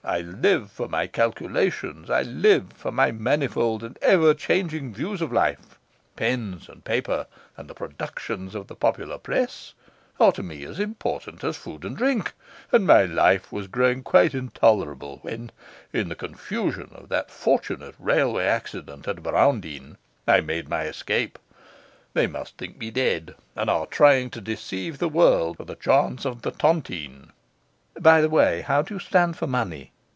[0.03, 5.31] I live for my calculations; I live for my manifold and ever changing views of
[5.31, 5.77] life;
[6.15, 9.75] pens and paper and the productions of the popular press
[10.19, 12.33] are to me as important as food and drink;
[12.71, 15.51] and my life was growing quite intolerable when,
[15.93, 19.97] in the confusion of that fortunate railway accident at Browndean,
[20.27, 21.37] I made my escape.
[22.15, 26.25] They must think me dead, and are trying to deceive the world for the chance
[26.25, 27.31] of the tontine.'
[27.99, 29.91] 'By the way, how do you stand for money?